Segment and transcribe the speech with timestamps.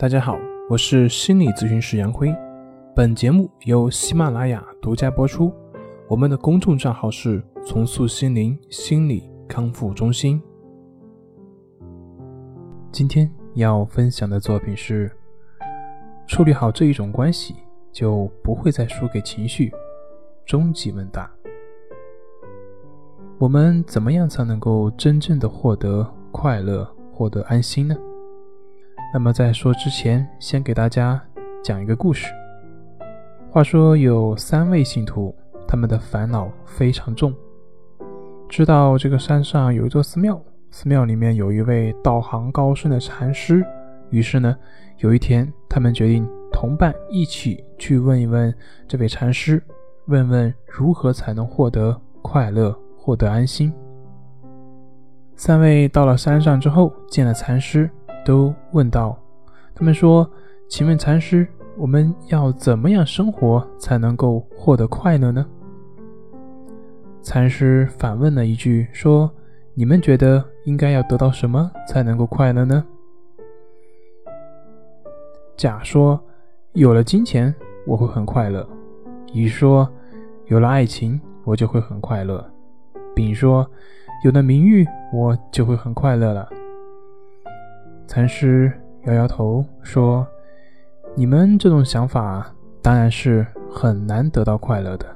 [0.00, 0.38] 大家好，
[0.70, 2.32] 我是心理咨询师杨辉。
[2.94, 5.52] 本节目由喜马拉雅独家播出。
[6.06, 10.40] 我们的公众账号是“重塑心灵心理康复中心”。
[12.92, 15.10] 今天要分享的作品是：
[16.28, 17.56] 处理好这一种关系，
[17.90, 19.72] 就不会再输给情绪。
[20.46, 21.28] 终极问答：
[23.36, 27.96] 我们怎么样才能够真正的获得快乐、获得安心呢？
[29.12, 31.20] 那么在说之前，先给大家
[31.64, 32.30] 讲一个故事。
[33.50, 35.34] 话说有三位信徒，
[35.66, 37.34] 他们的烦恼非常重。
[38.50, 40.38] 知道这个山上有一座寺庙，
[40.70, 43.64] 寺庙里面有一位道行高深的禅师。
[44.10, 44.54] 于是呢，
[44.98, 48.54] 有一天他们决定同伴一起去问一问
[48.86, 49.62] 这位禅师，
[50.06, 53.72] 问问如何才能获得快乐、获得安心。
[55.34, 57.90] 三位到了山上之后，见了禅师。
[58.28, 59.18] 都问道
[59.74, 60.30] ：“他们说，
[60.68, 65.46] 请问禅师，我们要怎么样生活才能够获得快乐呢？”
[67.24, 69.30] 禅师反问了一句：“说，
[69.72, 72.84] 你们觉得应该要得到什么才能够快乐呢？”
[75.56, 76.22] 甲说
[76.74, 77.54] ：“有了金钱，
[77.86, 78.68] 我会很快乐。”
[79.32, 79.90] 乙说
[80.48, 82.46] ：“有了爱情，我就会很快乐。”
[83.16, 83.66] 丙说
[84.22, 86.46] ：“有了名誉，我就会很快乐了。”
[88.18, 88.72] 禅师
[89.06, 90.26] 摇摇头说
[91.14, 92.52] ：“你们这种想法
[92.82, 95.06] 当然是很难得到快乐的。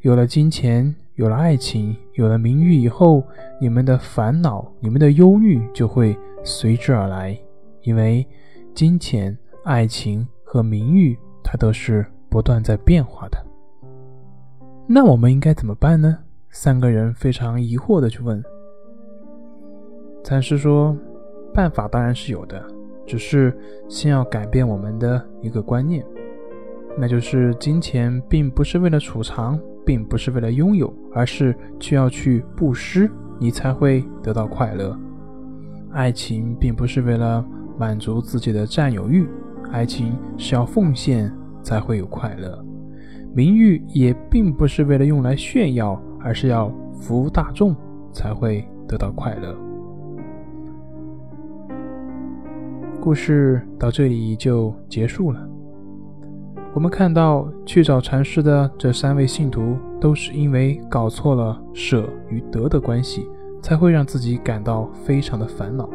[0.00, 3.22] 有了金钱，有了爱情，有了名誉以后，
[3.60, 7.38] 你们的烦恼、你们的忧虑就会随之而来。
[7.82, 8.26] 因为
[8.74, 13.38] 金钱、爱情和名誉，它都是不断在变化的。
[14.88, 16.18] 那我们应该怎么办呢？”
[16.50, 18.42] 三个人非常疑惑的去问。
[20.24, 20.96] 禅师说。
[21.54, 22.62] 办法当然是有的，
[23.06, 23.56] 只是
[23.88, 26.04] 先要改变我们的一个观念，
[26.98, 34.98] 那就是金钱并不是为了储藏，并不是为了拥有，而是需要去布施，你才会得到快乐。
[35.92, 37.44] 爱情并不是为了
[37.78, 39.26] 满足自己的占有欲，
[39.70, 42.62] 爱情是要奉献才会有快乐。
[43.34, 47.76] 名誉也并不是为了用来炫耀，而是要服务大众
[48.12, 49.65] 才会得到快乐。
[53.06, 55.40] 故事到这里就结束了。
[56.74, 63.24] 我们看到去找禅师的这三位信徒，都是因为搞错了舍与得的关系，
[63.62, 65.88] 才会让自己感到非常的烦恼。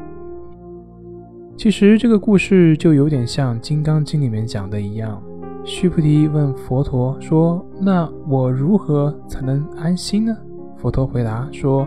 [1.57, 5.21] 其实这个故事就有点像《金刚经》里面讲的一样。
[5.65, 10.33] 须菩提问佛陀说：“那我如何才能安心呢？”
[10.79, 11.85] 佛陀回答说：“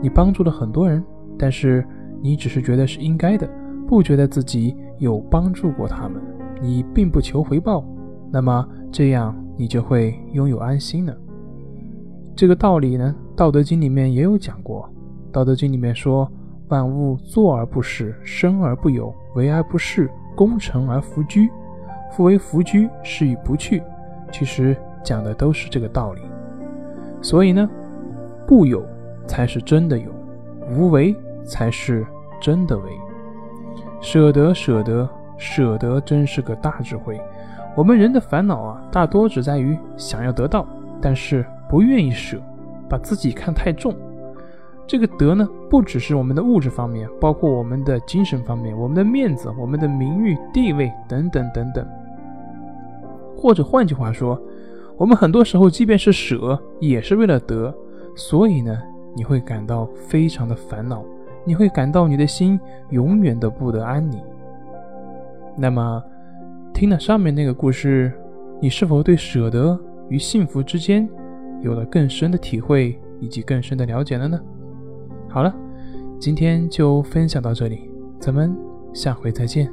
[0.00, 1.04] 你帮助了很多人，
[1.38, 1.86] 但是
[2.22, 3.46] 你只是觉得是应该的。”
[3.86, 6.20] 不觉得自己有帮助过他们，
[6.60, 7.84] 你并不求回报，
[8.30, 11.16] 那么这样你就会拥有安心了。
[12.36, 14.88] 这个道理呢，《道德经》里面也有讲过，
[15.32, 16.28] 《道德经》里面说
[16.68, 21.48] ：“万物作而不始，生而不有，为而不恃，功成而弗居。
[22.10, 23.82] 夫为弗居，是以不去。”
[24.32, 26.22] 其实讲的都是这个道理。
[27.22, 27.70] 所以呢，
[28.46, 28.84] 不有
[29.28, 30.10] 才是真的有，
[30.76, 31.14] 无为
[31.44, 32.04] 才是
[32.40, 32.84] 真的为。
[34.04, 37.18] 舍得，舍得，舍得，真是个大智慧。
[37.74, 40.66] 我们人的烦恼啊，大多只在于想要得到，
[41.00, 42.38] 但是不愿意舍，
[42.86, 43.94] 把自己看太重。
[44.86, 51.88] 这个得呢，不只是我们的物质方面，包括我们的精神方面，我们的面子，我们的名誉、地位等等等等。
[53.34, 54.38] 或者换句话说，
[54.98, 57.74] 我们很多时候即便是舍，也是为了得。
[58.14, 58.78] 所以呢，
[59.16, 61.02] 你会感到非常的烦恼。
[61.44, 62.58] 你会感到你的心
[62.90, 64.20] 永远的不得安宁。
[65.56, 66.02] 那么，
[66.72, 68.12] 听了上面那个故事，
[68.60, 69.78] 你是否对舍得
[70.08, 71.08] 与幸福之间
[71.60, 74.40] 有了更深的体会以及更深的了解了呢？
[75.28, 75.54] 好了，
[76.20, 78.56] 今天就分享到这里，咱们
[78.92, 79.70] 下回再见。